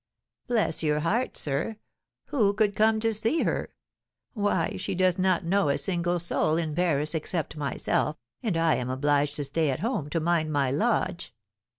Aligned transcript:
'Bless 0.47 0.81
your 0.81 1.01
heart, 1.01 1.37
sir! 1.37 1.75
Who 2.33 2.55
could 2.55 2.75
come 2.75 2.99
to 3.01 3.13
see 3.13 3.43
her? 3.43 3.69
Why, 4.33 4.75
she 4.77 4.95
does 4.95 5.19
not 5.19 5.43
know 5.45 5.69
a 5.69 5.77
single 5.77 6.17
soul 6.17 6.57
in 6.57 6.73
Paris, 6.73 7.13
except 7.13 7.55
myself, 7.55 8.17
and 8.41 8.57
I 8.57 8.77
am 8.77 8.89
obliged 8.89 9.35
to 9.35 9.43
stay 9.43 9.69
at 9.69 9.81
home 9.81 10.09
to 10.09 10.19
mind 10.19 10.51
my 10.51 10.71
lodge. 10.71 11.35